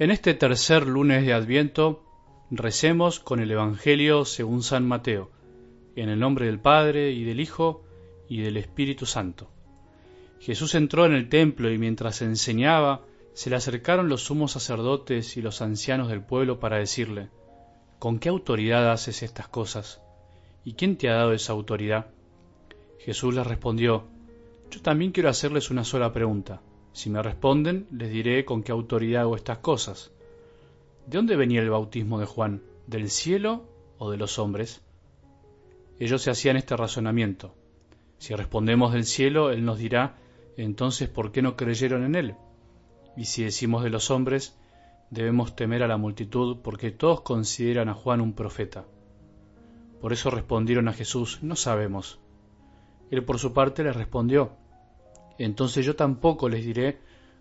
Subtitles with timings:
[0.00, 2.04] En este tercer lunes de Adviento
[2.52, 5.28] recemos con el Evangelio según San Mateo,
[5.96, 7.82] en el nombre del Padre y del Hijo
[8.28, 9.50] y del Espíritu Santo.
[10.38, 13.00] Jesús entró en el templo y mientras enseñaba,
[13.32, 17.28] se le acercaron los sumos sacerdotes y los ancianos del pueblo para decirle,
[17.98, 20.00] ¿Con qué autoridad haces estas cosas?
[20.64, 22.06] ¿Y quién te ha dado esa autoridad?
[23.00, 24.04] Jesús les respondió,
[24.70, 26.60] Yo también quiero hacerles una sola pregunta.
[26.98, 30.10] Si me responden, les diré con qué autoridad hago estas cosas.
[31.06, 32.60] ¿De dónde venía el bautismo de Juan?
[32.88, 33.62] ¿Del cielo
[33.98, 34.82] o de los hombres?
[36.00, 37.54] Ellos se hacían este razonamiento.
[38.18, 40.16] Si respondemos del cielo, Él nos dirá,
[40.56, 42.34] entonces, ¿por qué no creyeron en Él?
[43.16, 44.58] Y si decimos de los hombres,
[45.10, 48.86] debemos temer a la multitud, porque todos consideran a Juan un profeta.
[50.00, 52.18] Por eso respondieron a Jesús, no sabemos.
[53.12, 54.56] Él por su parte les respondió,
[55.44, 57.00] entonces yo tampoco les diré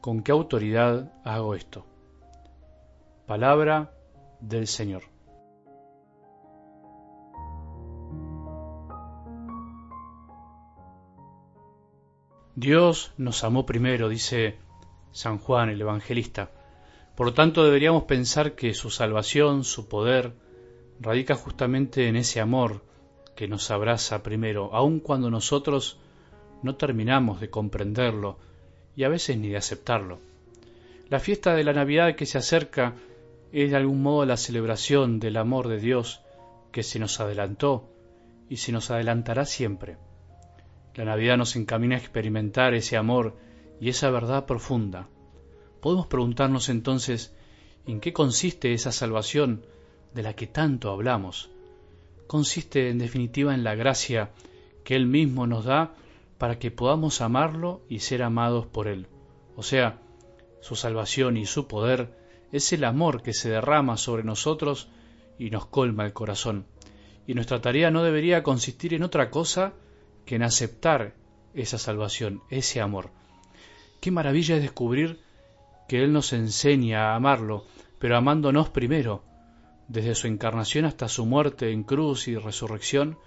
[0.00, 1.86] con qué autoridad hago esto.
[3.26, 3.92] Palabra
[4.40, 5.02] del Señor.
[12.54, 14.58] Dios nos amó primero, dice
[15.12, 16.50] San Juan el Evangelista.
[17.14, 20.34] Por lo tanto deberíamos pensar que su salvación, su poder,
[21.00, 22.84] radica justamente en ese amor
[23.36, 26.00] que nos abraza primero, aun cuando nosotros
[26.62, 28.38] no terminamos de comprenderlo
[28.96, 30.18] y a veces ni de aceptarlo.
[31.08, 32.94] La fiesta de la Navidad que se acerca
[33.52, 36.20] es de algún modo la celebración del amor de Dios
[36.72, 37.88] que se nos adelantó
[38.48, 39.96] y se nos adelantará siempre.
[40.94, 43.36] La Navidad nos encamina a experimentar ese amor
[43.80, 45.08] y esa verdad profunda.
[45.80, 47.34] Podemos preguntarnos entonces
[47.86, 49.64] en qué consiste esa salvación
[50.12, 51.50] de la que tanto hablamos.
[52.26, 54.30] Consiste en definitiva en la gracia
[54.84, 55.94] que Él mismo nos da
[56.38, 59.08] para que podamos amarlo y ser amados por Él.
[59.56, 60.00] O sea,
[60.60, 62.16] su salvación y su poder
[62.52, 64.88] es el amor que se derrama sobre nosotros
[65.38, 66.66] y nos colma el corazón.
[67.26, 69.74] Y nuestra tarea no debería consistir en otra cosa
[70.24, 71.14] que en aceptar
[71.54, 73.10] esa salvación, ese amor.
[74.00, 75.20] Qué maravilla es descubrir
[75.88, 77.64] que Él nos enseña a amarlo,
[77.98, 79.24] pero amándonos primero,
[79.88, 83.18] desde su encarnación hasta su muerte en cruz y resurrección,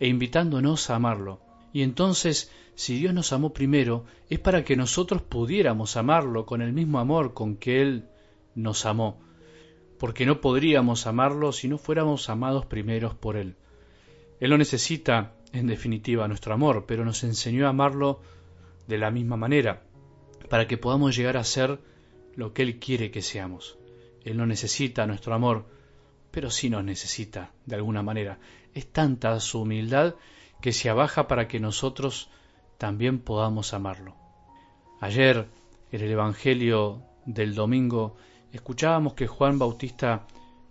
[0.00, 1.40] e invitándonos a amarlo.
[1.74, 6.72] Y entonces, si Dios nos amó primero, es para que nosotros pudiéramos amarlo con el
[6.72, 8.04] mismo amor con que Él
[8.54, 9.20] nos amó,
[9.98, 13.56] porque no podríamos amarlo si no fuéramos amados primeros por Él.
[14.38, 18.20] Él no necesita, en definitiva, nuestro amor, pero nos enseñó a amarlo
[18.86, 19.82] de la misma manera,
[20.48, 21.80] para que podamos llegar a ser
[22.36, 23.78] lo que Él quiere que seamos.
[24.24, 25.66] Él no necesita nuestro amor,
[26.30, 28.38] pero sí nos necesita, de alguna manera.
[28.74, 30.14] Es tanta su humildad
[30.64, 32.30] que se abaja para que nosotros
[32.78, 34.16] también podamos amarlo.
[34.98, 35.46] Ayer,
[35.92, 38.16] en el Evangelio del domingo,
[38.50, 40.26] escuchábamos que Juan Bautista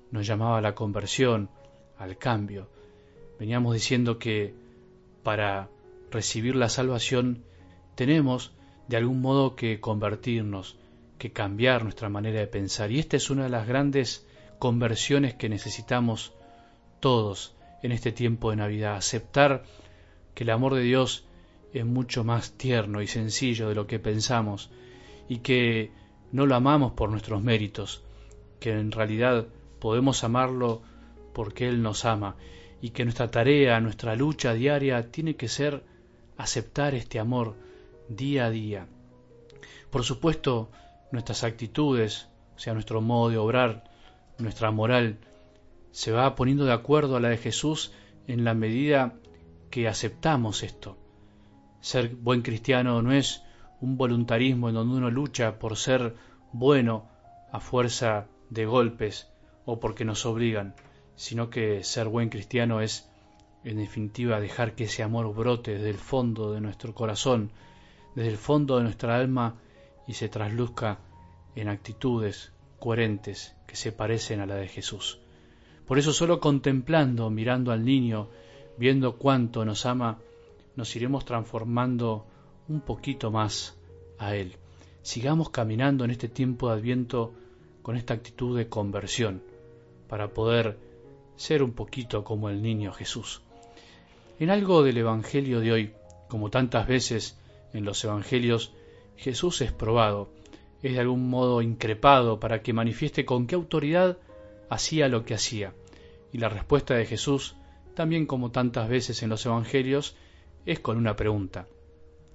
[0.10, 1.52] nos llamaba a la conversión,
[2.00, 2.72] al cambio.
[3.40, 4.56] Veníamos diciendo que
[5.22, 5.70] para
[6.10, 7.44] recibir la salvación
[7.94, 8.52] tenemos
[8.88, 10.76] de algún modo que convertirnos,
[11.20, 12.92] que cambiar nuestra manera de pensar.
[12.92, 14.26] Y esta es una de las grandes
[14.58, 16.34] conversiones que necesitamos
[17.00, 19.66] todos en este tiempo de Navidad, aceptar
[20.34, 21.26] que el amor de Dios
[21.74, 24.70] es mucho más tierno y sencillo de lo que pensamos
[25.28, 25.92] y que
[26.32, 28.04] no lo amamos por nuestros méritos,
[28.60, 29.48] que en realidad
[29.80, 30.82] podemos amarlo
[31.34, 32.36] porque Él nos ama
[32.82, 35.84] y que nuestra tarea, nuestra lucha diaria tiene que ser
[36.38, 37.56] aceptar este amor
[38.10, 38.88] día a día.
[39.90, 40.70] Por supuesto,
[41.12, 43.84] nuestras actitudes, o sea, nuestro modo de obrar,
[44.38, 45.18] nuestra moral,
[45.92, 47.92] se va poniendo de acuerdo a la de Jesús
[48.28, 49.14] en la medida
[49.74, 51.00] que aceptamos esto.
[51.82, 53.42] Ser buen cristiano no es
[53.82, 56.14] un voluntarismo en donde uno lucha por ser
[56.52, 57.10] bueno
[57.52, 59.32] a fuerza de golpes
[59.66, 60.76] o porque nos obligan,
[61.16, 63.10] sino que ser buen cristiano es,
[63.64, 67.50] en definitiva, dejar que ese amor brote desde el fondo de nuestro corazón,
[68.14, 69.56] desde el fondo de nuestra alma
[70.08, 71.00] y se trasluzca
[71.56, 75.18] en actitudes coherentes que se parecen a la de Jesús.
[75.88, 78.30] Por eso solo contemplando, mirando al niño,
[78.78, 80.20] viendo cuánto nos ama,
[80.76, 82.26] nos iremos transformando
[82.68, 83.78] un poquito más
[84.18, 84.56] a Él.
[85.02, 87.34] Sigamos caminando en este tiempo de adviento
[87.82, 89.44] con esta actitud de conversión,
[90.08, 90.78] para poder
[91.36, 93.42] ser un poquito como el niño Jesús.
[94.40, 95.94] En algo del Evangelio de hoy,
[96.28, 97.38] como tantas veces
[97.74, 98.74] en los Evangelios,
[99.18, 100.30] Jesús es probado,
[100.82, 104.18] es de algún modo increpado para que manifieste con qué autoridad
[104.70, 105.74] hacía lo que hacía.
[106.32, 107.56] Y la respuesta de Jesús
[107.94, 110.16] también como tantas veces en los Evangelios,
[110.66, 111.68] es con una pregunta.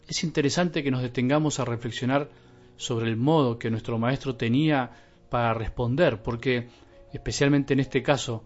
[0.07, 2.31] Es interesante que nos detengamos a reflexionar
[2.77, 4.91] sobre el modo que nuestro Maestro tenía
[5.29, 6.69] para responder, porque
[7.13, 8.45] especialmente en este caso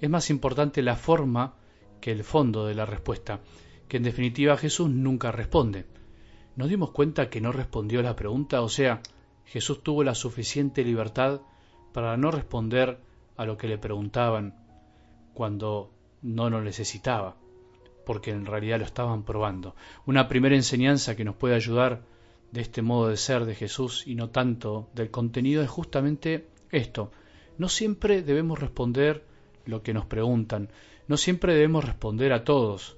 [0.00, 1.54] es más importante la forma
[2.00, 3.40] que el fondo de la respuesta,
[3.88, 5.86] que en definitiva Jesús nunca responde.
[6.56, 8.62] ¿Nos dimos cuenta que no respondió la pregunta?
[8.62, 9.00] O sea,
[9.44, 11.42] Jesús tuvo la suficiente libertad
[11.92, 12.98] para no responder
[13.36, 14.54] a lo que le preguntaban
[15.34, 15.92] cuando
[16.26, 17.36] no lo necesitaba,
[18.04, 19.76] porque en realidad lo estaban probando.
[20.06, 22.02] Una primera enseñanza que nos puede ayudar
[22.50, 27.12] de este modo de ser de Jesús y no tanto del contenido es justamente esto.
[27.58, 29.24] No siempre debemos responder
[29.64, 30.70] lo que nos preguntan,
[31.06, 32.96] no siempre debemos responder a todos.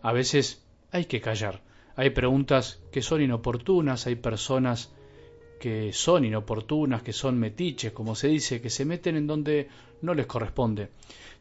[0.00, 1.62] A veces hay que callar.
[1.96, 4.94] Hay preguntas que son inoportunas, hay personas
[5.58, 9.68] que son inoportunas, que son metiches, como se dice, que se meten en donde
[10.02, 10.90] no les corresponde.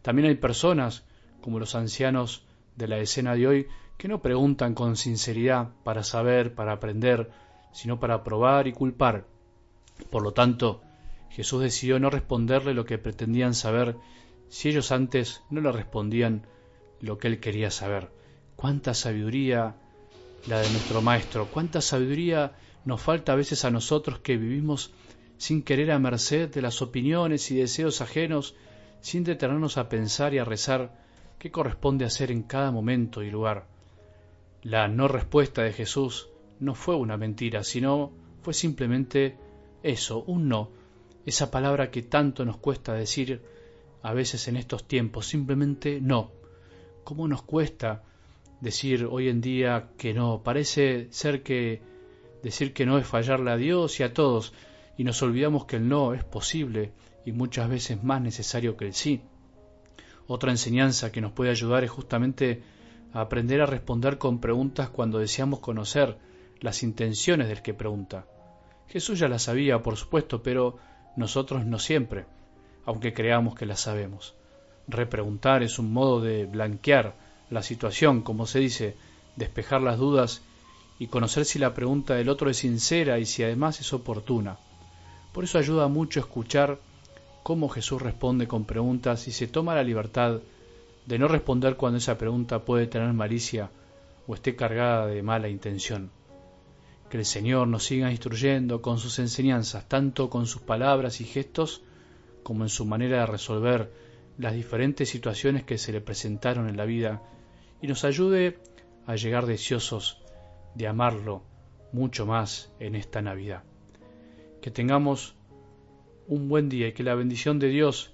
[0.01, 1.03] También hay personas,
[1.41, 2.43] como los ancianos
[2.75, 3.67] de la escena de hoy,
[3.97, 7.31] que no preguntan con sinceridad para saber, para aprender,
[7.71, 9.25] sino para probar y culpar.
[10.09, 10.81] Por lo tanto,
[11.29, 13.95] Jesús decidió no responderle lo que pretendían saber
[14.49, 16.45] si ellos antes no le respondían
[17.01, 18.09] lo que él quería saber.
[18.55, 19.75] Cuánta sabiduría
[20.47, 22.53] la de nuestro Maestro, cuánta sabiduría
[22.85, 24.91] nos falta a veces a nosotros que vivimos
[25.37, 28.55] sin querer a merced de las opiniones y deseos ajenos,
[29.01, 30.97] sin detenernos a pensar y a rezar
[31.39, 33.67] qué corresponde hacer en cada momento y lugar.
[34.63, 36.29] La no respuesta de Jesús
[36.59, 38.11] no fue una mentira, sino
[38.41, 39.37] fue simplemente
[39.83, 40.69] eso, un no,
[41.25, 43.41] esa palabra que tanto nos cuesta decir
[44.01, 46.31] a veces en estos tiempos, simplemente no.
[47.03, 48.03] ¿Cómo nos cuesta
[48.61, 50.41] decir hoy en día que no?
[50.43, 51.81] Parece ser que
[52.45, 54.53] decir que no es fallarle a Dios y a todos,
[54.99, 56.91] y nos olvidamos que el no es posible
[57.25, 59.23] y muchas veces más necesario que el sí.
[60.27, 62.61] Otra enseñanza que nos puede ayudar es justamente
[63.13, 66.19] a aprender a responder con preguntas cuando deseamos conocer
[66.59, 68.27] las intenciones del que pregunta.
[68.89, 70.77] Jesús ya las sabía, por supuesto, pero
[71.15, 72.25] nosotros no siempre,
[72.85, 74.35] aunque creamos que las sabemos.
[74.87, 77.15] Repreguntar es un modo de blanquear
[77.49, 78.95] la situación, como se dice,
[79.35, 80.43] despejar las dudas
[80.97, 84.57] y conocer si la pregunta del otro es sincera y si además es oportuna.
[85.33, 86.79] Por eso ayuda mucho escuchar
[87.43, 90.39] cómo Jesús responde con preguntas y se toma la libertad
[91.05, 93.69] de no responder cuando esa pregunta puede tener malicia
[94.27, 96.09] o esté cargada de mala intención.
[97.09, 101.83] Que el Señor nos siga instruyendo con sus enseñanzas, tanto con sus palabras y gestos,
[102.41, 103.91] como en su manera de resolver
[104.37, 107.21] las diferentes situaciones que se le presentaron en la vida,
[107.81, 108.57] y nos ayude
[109.05, 110.24] a llegar deseosos
[110.75, 111.43] de amarlo
[111.91, 113.63] mucho más en esta Navidad.
[114.61, 115.35] Que tengamos
[116.27, 118.13] un buen día y que la bendición de Dios,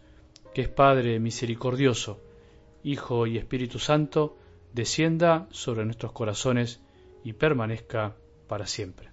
[0.53, 2.19] que es Padre misericordioso,
[2.83, 4.37] Hijo y Espíritu Santo,
[4.73, 6.81] descienda sobre nuestros corazones
[7.23, 8.15] y permanezca
[8.47, 9.10] para siempre.